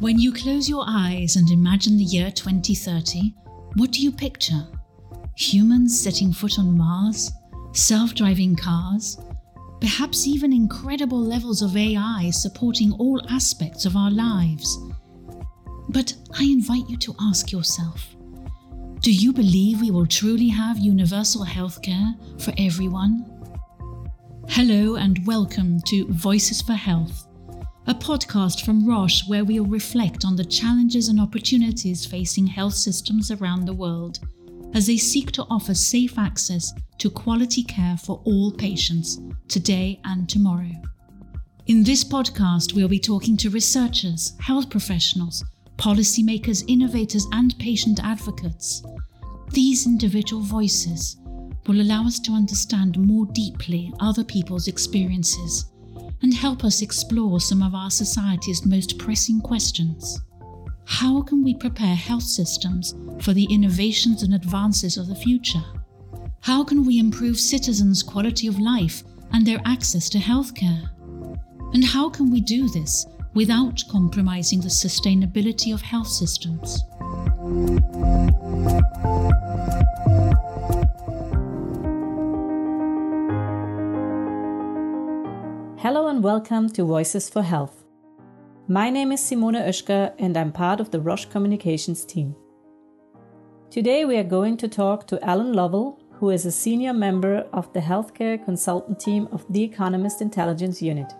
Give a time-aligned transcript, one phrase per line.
[0.00, 3.34] When you close your eyes and imagine the year 2030,
[3.74, 4.66] what do you picture?
[5.36, 7.30] Humans setting foot on Mars?
[7.72, 9.18] Self driving cars?
[9.80, 14.78] Perhaps even incredible levels of AI supporting all aspects of our lives.
[15.90, 18.16] But I invite you to ask yourself
[19.00, 23.24] do you believe we will truly have universal healthcare for everyone?
[24.48, 27.28] Hello, and welcome to Voices for Health
[27.88, 33.30] a podcast from Roche where we'll reflect on the challenges and opportunities facing health systems
[33.30, 34.18] around the world
[34.74, 40.28] as they seek to offer safe access to quality care for all patients today and
[40.28, 40.70] tomorrow.
[41.68, 45.42] In this podcast, we'll be talking to researchers, health professionals,
[45.78, 48.82] policymakers, innovators, and patient advocates.
[49.50, 51.16] These individual voices
[51.66, 55.66] will allow us to understand more deeply other people's experiences
[56.22, 60.20] and help us explore some of our society's most pressing questions.
[60.84, 65.62] How can we prepare health systems for the innovations and advances of the future?
[66.40, 70.90] How can we improve citizens' quality of life and their access to healthcare?
[71.74, 73.06] And how can we do this
[73.38, 76.82] without compromising the sustainability of health systems?
[85.80, 87.84] Hello and welcome to Voices for Health.
[88.66, 92.34] My name is Simone Oeschger and I'm part of the Roche Communications team.
[93.70, 97.72] Today we are going to talk to Alan Lovell, who is a senior member of
[97.72, 101.12] the healthcare consultant team of The Economist Intelligence Unit.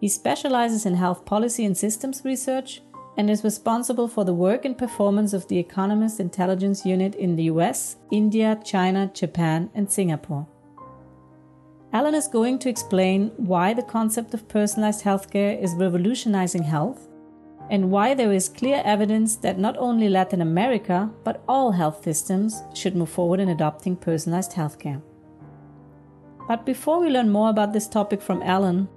[0.00, 2.80] He specializes in health policy and systems research
[3.18, 7.44] and is responsible for the work and performance of The Economist Intelligence Unit in the
[7.44, 10.46] US, India, China, Japan, and Singapore.
[11.92, 17.08] Alan is going to explain why the concept of personalized healthcare is revolutionizing health
[17.68, 22.62] and why there is clear evidence that not only Latin America, but all health systems
[22.74, 25.02] should move forward in adopting personalized healthcare.
[26.48, 28.88] But before we learn more about this topic from Alan,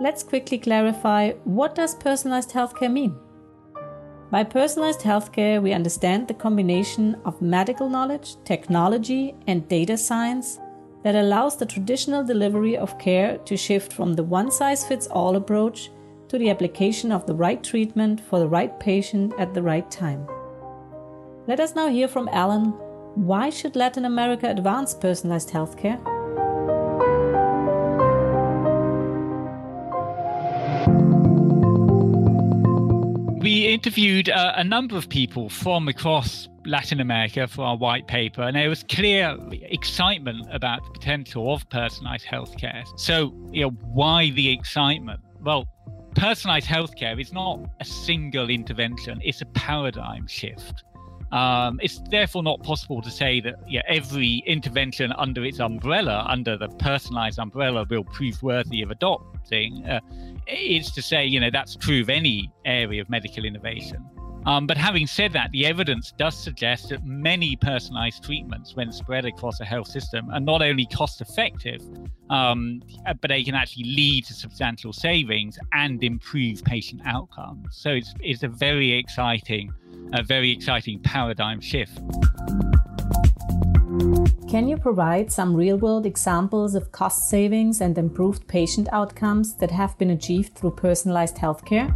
[0.00, 3.14] let's quickly clarify what does personalized healthcare mean?
[4.30, 10.58] By personalized healthcare, we understand the combination of medical knowledge, technology, and data science
[11.02, 15.36] that allows the traditional delivery of care to shift from the one size fits all
[15.36, 15.90] approach
[16.28, 20.26] to the application of the right treatment for the right patient at the right time.
[21.46, 22.72] Let us now hear from Alan
[23.14, 26.00] why should Latin America advance personalized healthcare?
[33.82, 38.54] Interviewed uh, a number of people from across Latin America for our white paper, and
[38.54, 42.84] there was clear excitement about the potential of personalized healthcare.
[42.96, 45.20] So, you know, why the excitement?
[45.40, 45.66] Well,
[46.14, 50.84] personalized healthcare is not a single intervention, it's a paradigm shift.
[51.32, 56.56] Um, it's therefore not possible to say that yeah, every intervention under its umbrella, under
[56.56, 58.92] the personalized umbrella, will prove worthy of
[59.42, 59.84] adopting.
[59.86, 60.00] Uh,
[60.46, 64.04] it's to say, you know, that's true of any area of medical innovation.
[64.44, 69.24] Um, but having said that, the evidence does suggest that many personalized treatments, when spread
[69.24, 71.80] across a health system, are not only cost effective,
[72.28, 77.68] um, but they can actually lead to substantial savings and improve patient outcomes.
[77.70, 79.72] So it's, it's a very exciting,
[80.12, 82.00] a very exciting paradigm shift.
[84.52, 89.70] Can you provide some real world examples of cost savings and improved patient outcomes that
[89.70, 91.88] have been achieved through personalized healthcare?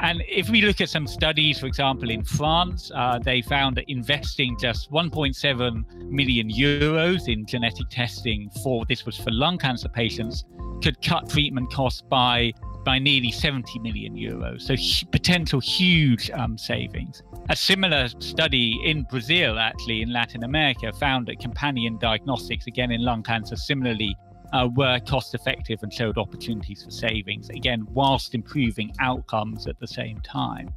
[0.00, 3.84] And if we look at some studies, for example, in France, uh, they found that
[3.86, 10.44] investing just 1.7 million euros in genetic testing for this was for lung cancer patients
[10.82, 12.52] could cut treatment costs by
[12.86, 14.62] by nearly 70 million euros.
[14.62, 17.20] So potential huge um, savings.
[17.50, 23.02] A similar study in Brazil, actually in Latin America, found that companion diagnostics, again in
[23.02, 24.16] lung cancer, similarly
[24.52, 29.88] uh, were cost effective and showed opportunities for savings, again, whilst improving outcomes at the
[29.88, 30.72] same time.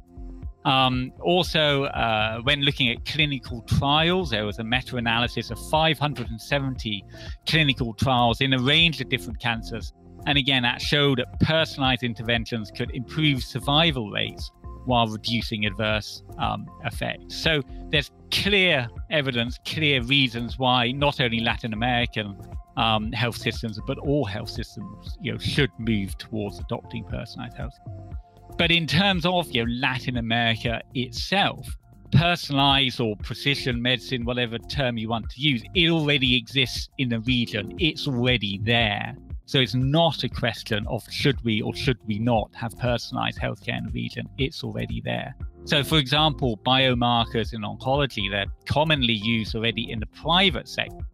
[0.64, 7.04] Um, also, uh, when looking at clinical trials, there was a meta analysis of 570
[7.46, 9.92] clinical trials in a range of different cancers.
[10.26, 14.50] And again, that showed that personalized interventions could improve survival rates
[14.84, 17.36] while reducing adverse um, effects.
[17.36, 22.36] So there's clear evidence, clear reasons why not only Latin American
[22.76, 27.78] um, health systems, but all health systems, you know, should move towards adopting personalized health.
[28.56, 31.66] But in terms of you know Latin America itself,
[32.12, 37.20] personalized or precision medicine, whatever term you want to use, it already exists in the
[37.20, 37.74] region.
[37.78, 39.14] It's already there.
[39.50, 43.78] So it's not a question of should we or should we not have personalized healthcare
[43.78, 44.28] in the region.
[44.38, 45.34] It's already there.
[45.64, 51.04] So, for example, biomarkers in oncology, they're commonly used already in the private sector,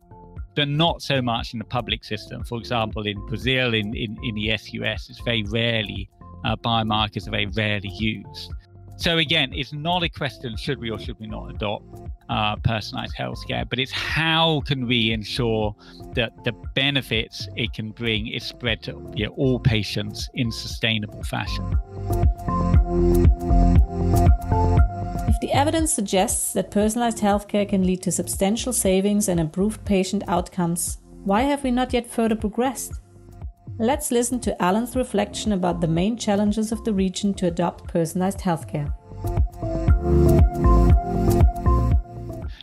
[0.54, 2.44] but not so much in the public system.
[2.44, 6.10] For example, in Brazil, in, in, in the SUS, it's very rarely,
[6.44, 8.52] uh, biomarkers are very rarely used.
[8.96, 11.84] So again, it's not a question should we or should we not adopt
[12.28, 15.74] uh, personalized healthcare, but it's how can we ensure
[16.14, 21.22] that the benefits it can bring is spread to you know, all patients in sustainable
[21.24, 21.64] fashion.
[25.28, 30.24] If the evidence suggests that personalized healthcare can lead to substantial savings and improved patient
[30.26, 32.94] outcomes, why have we not yet further progressed?
[33.78, 38.38] Let's listen to Alan's reflection about the main challenges of the region to adopt personalized
[38.38, 38.90] healthcare.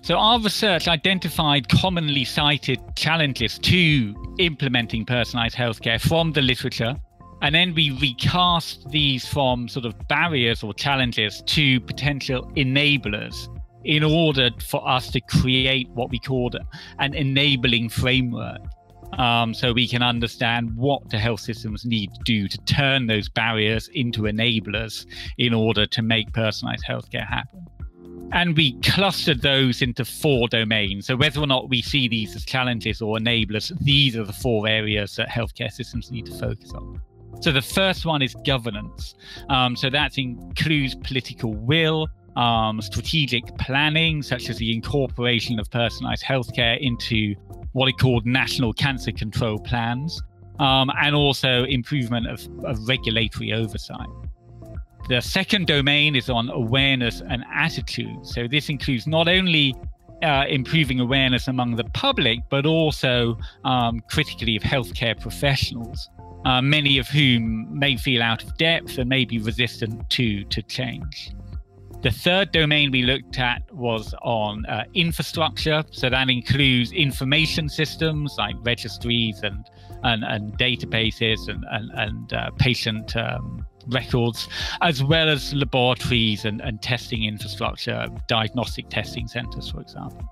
[0.01, 6.95] So, our research identified commonly cited challenges to implementing personalized healthcare from the literature.
[7.43, 13.47] And then we recast these from sort of barriers or challenges to potential enablers
[13.83, 16.55] in order for us to create what we called
[16.97, 18.61] an enabling framework
[19.19, 23.29] um, so we can understand what the health systems need to do to turn those
[23.29, 25.05] barriers into enablers
[25.37, 27.65] in order to make personalized healthcare happen.
[28.31, 31.05] And we clustered those into four domains.
[31.05, 34.67] So, whether or not we see these as challenges or enablers, these are the four
[34.67, 36.99] areas that healthcare systems need to focus on.
[37.41, 39.13] So, the first one is governance.
[39.49, 46.23] Um, so, that includes political will, um, strategic planning, such as the incorporation of personalized
[46.23, 47.35] healthcare into
[47.73, 50.21] what are called national cancer control plans,
[50.59, 54.07] um, and also improvement of, of regulatory oversight.
[55.09, 58.25] The second domain is on awareness and attitude.
[58.25, 59.75] So this includes not only
[60.23, 66.09] uh, improving awareness among the public, but also um, critically of healthcare professionals,
[66.45, 70.61] uh, many of whom may feel out of depth and may be resistant to, to
[70.61, 71.31] change.
[72.03, 75.85] The third domain we looked at was on uh, infrastructure.
[75.91, 79.65] So that includes information systems like registries and,
[80.03, 84.49] and, and databases and, and, and uh, patient um, records,
[84.81, 90.27] as well as laboratories and, and testing infrastructure, diagnostic testing centers, for example.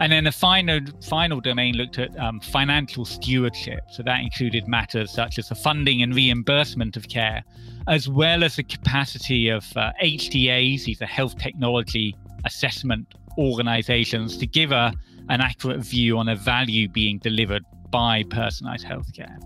[0.00, 3.80] And then the final final domain looked at um, financial stewardship.
[3.90, 7.44] So that included matters such as the funding and reimbursement of care,
[7.86, 12.16] as well as the capacity of uh, HTAs, these are health technology
[12.46, 14.94] assessment organizations, to give a,
[15.28, 19.36] an accurate view on a value being delivered by personalized healthcare.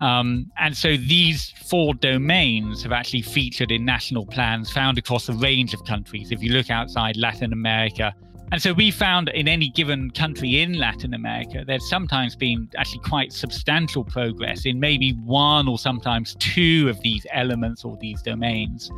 [0.00, 5.32] Um, and so these four domains have actually featured in national plans found across a
[5.32, 6.32] range of countries.
[6.32, 8.12] If you look outside Latin America,
[8.52, 13.00] and so we found in any given country in Latin America, there's sometimes been actually
[13.00, 18.90] quite substantial progress in maybe one or sometimes two of these elements or these domains.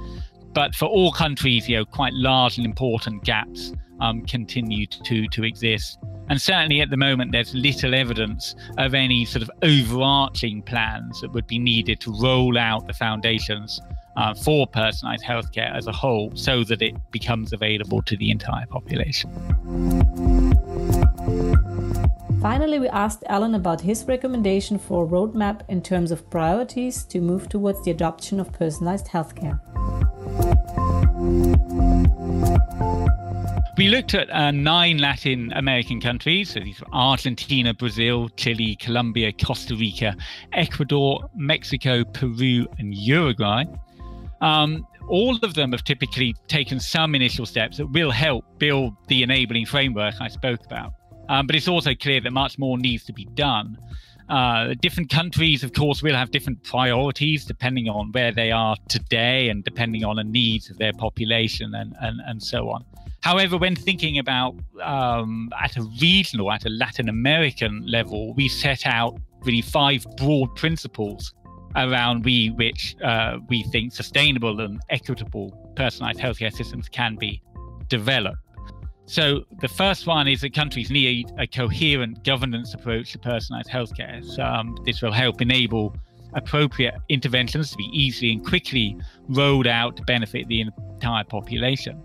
[0.52, 5.44] But for all countries, you know, quite large and important gaps um, continue to, to
[5.44, 5.98] exist.
[6.28, 11.32] And certainly at the moment, there's little evidence of any sort of overarching plans that
[11.32, 13.80] would be needed to roll out the foundations
[14.16, 18.66] uh, for personalized healthcare as a whole so that it becomes available to the entire
[18.66, 19.30] population.
[22.40, 27.20] Finally, we asked Alan about his recommendation for a roadmap in terms of priorities to
[27.20, 29.58] move towards the adoption of personalized healthcare.
[33.76, 36.50] We looked at uh, nine Latin American countries.
[36.50, 40.14] So these were Argentina, Brazil, Chile, Colombia, Costa Rica,
[40.52, 43.64] Ecuador, Mexico, Peru, and Uruguay.
[44.40, 49.22] Um, all of them have typically taken some initial steps that will help build the
[49.22, 50.92] enabling framework I spoke about.
[51.28, 53.78] Um, but it's also clear that much more needs to be done.
[54.28, 59.50] Uh, different countries, of course, will have different priorities depending on where they are today
[59.50, 62.84] and depending on the needs of their population and, and, and so on.
[63.20, 68.86] However, when thinking about um, at a regional, at a Latin American level, we set
[68.86, 71.32] out really five broad principles
[71.76, 77.42] around we which uh, we think sustainable and equitable personalized healthcare systems can be
[77.88, 78.38] developed.
[79.06, 84.24] So the first one is that countries need a coherent governance approach to personalized healthcare.
[84.24, 85.94] So, um, this will help enable
[86.34, 88.96] appropriate interventions to be easily and quickly
[89.28, 92.02] rolled out to benefit the entire population.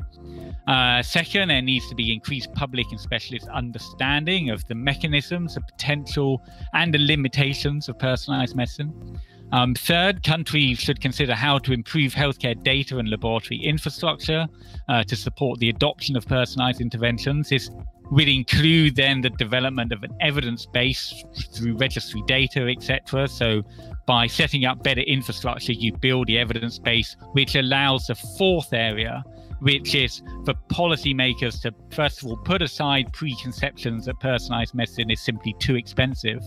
[0.67, 5.61] Uh, second, there needs to be increased public and specialist understanding of the mechanisms, the
[5.61, 9.19] potential, and the limitations of personalized medicine.
[9.51, 14.47] Um, third, countries should consider how to improve healthcare data and laboratory infrastructure
[14.87, 17.49] uh, to support the adoption of personalized interventions.
[17.49, 17.69] This
[18.11, 23.27] would include then the development of an evidence base through registry data, etc.
[23.27, 23.63] So,
[24.05, 29.23] by setting up better infrastructure, you build the evidence base, which allows the fourth area,
[29.59, 35.21] which is for policymakers to first of all put aside preconceptions that personalized medicine is
[35.21, 36.41] simply too expensive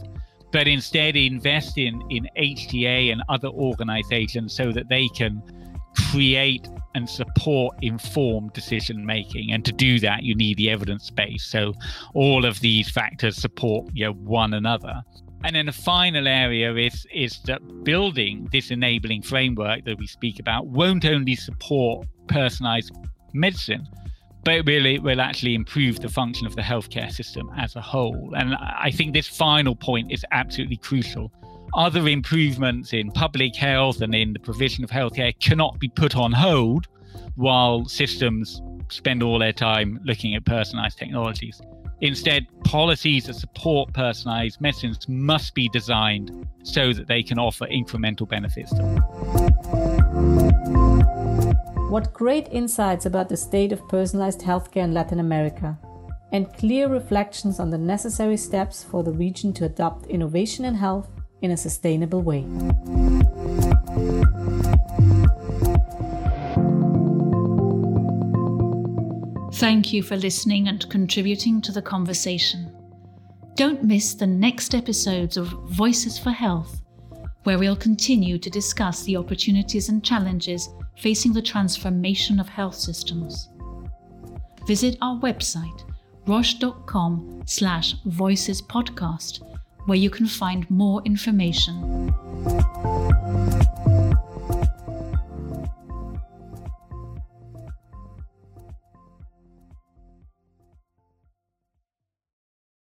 [0.53, 5.43] but instead invest in in HTA and other organizations so that they can
[6.11, 9.53] create and support informed decision making.
[9.53, 11.45] And to do that you need the evidence base.
[11.45, 11.75] So
[12.15, 15.03] all of these factors support you know, one another.
[15.45, 20.39] And then the final area is is that building this enabling framework that we speak
[20.39, 22.93] about won't only support personalized
[23.33, 23.87] medicine
[24.45, 28.33] but really will actually improve the function of the healthcare system as a whole.
[28.37, 31.33] And I think this final point is absolutely crucial.
[31.75, 36.33] Other improvements in public health and in the provision of healthcare cannot be put on
[36.33, 36.89] hold
[37.37, 41.61] while systems spend all their time looking at personalized technologies.
[42.03, 48.29] Instead, policies that support personalized medicines must be designed so that they can offer incremental
[48.29, 50.82] benefits to
[51.93, 55.79] what great insights about the state of personalized healthcare in Latin America,
[56.33, 61.11] and clear reflections on the necessary steps for the region to adopt innovation in health
[61.43, 62.47] in a sustainable way.
[69.57, 72.75] Thank you for listening and contributing to the conversation.
[73.55, 76.81] Don't miss the next episodes of Voices for Health,
[77.43, 83.49] where we'll continue to discuss the opportunities and challenges facing the transformation of health systems.
[84.67, 85.83] Visit our website,
[86.27, 89.41] roche.com slash voices podcast,
[89.87, 92.15] where you can find more information.